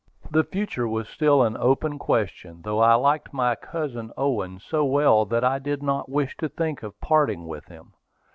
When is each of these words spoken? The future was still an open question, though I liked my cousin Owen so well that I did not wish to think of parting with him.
The 0.31 0.43
future 0.43 0.87
was 0.87 1.07
still 1.07 1.43
an 1.43 1.55
open 1.57 1.99
question, 1.99 2.63
though 2.63 2.79
I 2.79 2.95
liked 2.95 3.33
my 3.33 3.53
cousin 3.53 4.11
Owen 4.17 4.59
so 4.59 4.83
well 4.83 5.25
that 5.25 5.43
I 5.43 5.59
did 5.59 5.83
not 5.83 6.09
wish 6.09 6.35
to 6.37 6.49
think 6.49 6.81
of 6.81 6.99
parting 6.99 7.45
with 7.45 7.65
him. 7.65 7.93